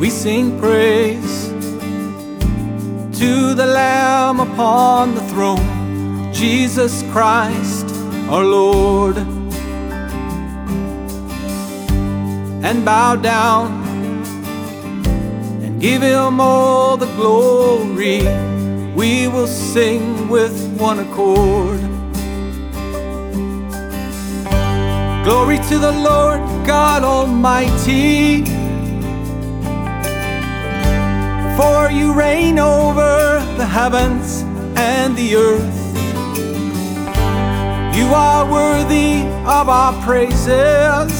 we 0.00 0.08
sing 0.08 0.58
praise 0.58 1.48
to 3.18 3.52
the 3.52 3.66
Lamb 3.66 4.40
upon 4.40 5.14
the 5.14 5.20
throne, 5.28 6.32
Jesus 6.32 7.02
Christ 7.12 7.84
our 8.30 8.42
Lord. 8.42 9.18
And 12.64 12.82
bow 12.82 13.16
down 13.16 13.82
and 15.62 15.78
give 15.78 16.00
Him 16.00 16.40
all 16.40 16.96
the 16.96 17.12
glory. 17.16 18.22
We 18.94 19.28
will 19.28 19.48
sing 19.48 20.30
with 20.30 20.56
one 20.78 21.00
accord. 21.00 21.80
Glory 25.24 25.58
to 25.68 25.78
the 25.78 25.92
Lord 25.92 26.40
God 26.66 27.02
Almighty. 27.04 28.59
For 31.60 31.90
you 31.90 32.14
reign 32.14 32.58
over 32.58 33.44
the 33.58 33.66
heavens 33.66 34.40
and 34.76 35.14
the 35.14 35.36
earth. 35.36 35.80
You 37.94 38.06
are 38.14 38.50
worthy 38.50 39.26
of 39.58 39.68
our 39.68 39.92
praises. 40.02 41.12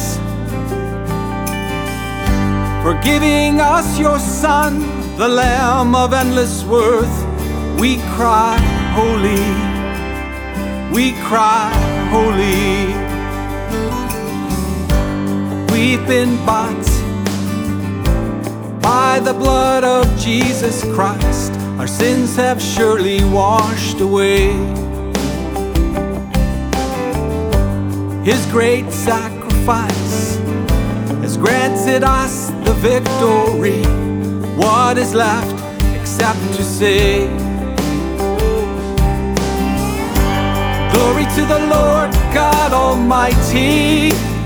For 2.83 2.95
giving 3.03 3.61
us 3.61 3.99
your 3.99 4.19
Son, 4.19 4.81
the 5.19 5.29
Lamb 5.29 5.95
of 5.95 6.15
endless 6.15 6.65
worth. 6.65 7.17
We 7.79 7.99
cry, 8.17 8.57
Holy. 8.97 9.45
We 10.91 11.13
cry, 11.29 11.71
Holy 12.11 13.11
we've 15.81 16.07
been 16.07 16.37
bought 16.45 17.00
by 18.81 19.21
the 19.21 19.35
blood 19.35 19.85
of 19.85 20.05
Jesus 20.19 20.83
Christ. 20.95 21.53
Our 21.79 21.87
sins 21.87 22.37
have 22.37 22.61
surely 22.61 23.23
washed 23.25 24.01
away. 24.01 24.53
His 28.25 28.45
great 28.47 28.91
sacrifice 28.91 30.37
has 31.23 31.37
granted 31.37 32.05
us 32.05 32.51
the 32.65 32.75
victory. 32.75 33.83
What 34.57 34.99
is 34.99 35.15
left 35.15 35.57
except 35.99 36.41
to 36.55 36.63
say, 36.63 37.29
Glory 40.93 41.25
to 41.37 41.45
the 41.47 41.61
Lord 41.71 42.13
God 42.35 42.73
Almighty. 42.73 44.40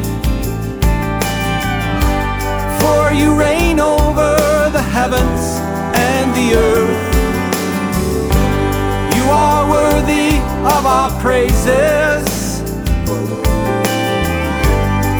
The 6.35 6.55
earth. 6.57 7.15
You 9.17 9.25
are 9.31 9.71
worthy 9.71 10.39
of 10.75 10.85
our 10.85 11.11
praises. 11.21 12.61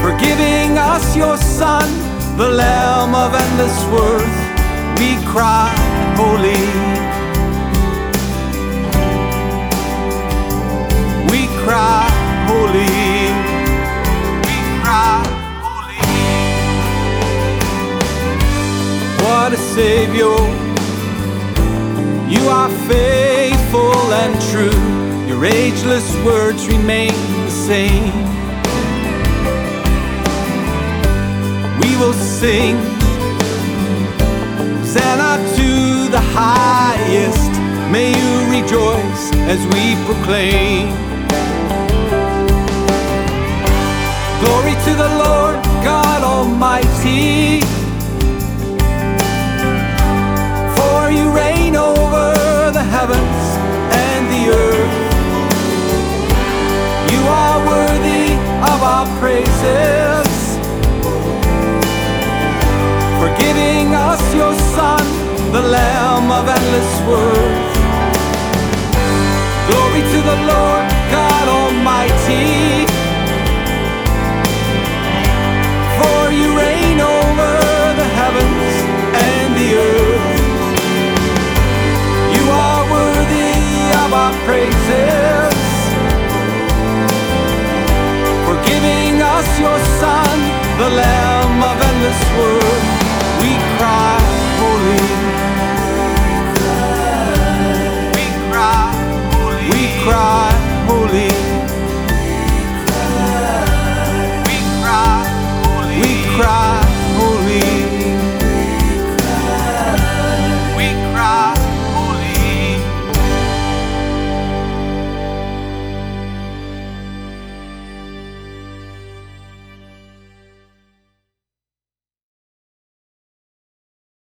For 0.01 0.11
giving 0.19 0.77
us 0.77 1.15
your 1.15 1.37
Son, 1.37 1.87
the 2.37 2.49
Lamb 2.49 3.15
of 3.15 3.33
endless 3.33 3.77
worth, 3.95 4.37
we 4.99 5.15
cry, 5.25 5.73
Holy. 6.19 6.65
We 11.31 11.47
cry, 11.63 12.09
Holy. 12.49 13.01
We 14.47 14.57
cry, 14.81 15.23
Holy. 15.63 16.01
What 19.23 19.53
a 19.53 19.57
Savior. 19.57 20.64
You 22.35 22.49
are 22.49 22.69
faithful 22.87 24.13
and 24.21 24.33
true. 24.49 24.79
Your 25.27 25.45
ageless 25.45 26.07
words 26.23 26.67
remain 26.67 27.13
the 27.45 27.51
same. 27.51 28.13
We 31.81 31.95
will 31.97 32.13
sing 32.13 32.75
Hosanna 34.95 35.31
to 35.57 36.09
the 36.11 36.23
highest. 36.41 37.51
May 37.91 38.09
you 38.21 38.31
rejoice 38.57 39.23
as 39.53 39.61
we 39.73 39.95
proclaim. 40.05 40.87
Glory 44.41 44.75
to 44.87 44.93
the 45.03 45.09
Lord 45.23 45.55
God 45.83 46.23
Almighty. 46.23 47.84
Praises. 59.35 60.57
For 63.19 63.29
giving 63.43 63.93
us 63.93 64.21
your 64.33 64.53
Son, 64.75 65.05
the 65.51 65.61
Lamb 65.61 66.31
of 66.31 66.47
endless 66.47 66.93
worth. 67.09 67.73
Glory 69.67 70.03
to 70.13 70.19
the 70.29 70.37
Lord 70.51 70.94
the 90.85 90.91
Lamb 90.91 91.63
of 91.63 91.81
endless 91.81 92.21
worth. 92.37 92.64